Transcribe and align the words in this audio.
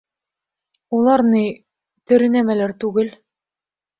—Улар 0.99 1.23
ни... 1.33 1.41
тере 2.11 2.31
нәмәләр 2.37 2.73
түгел. 2.85 3.13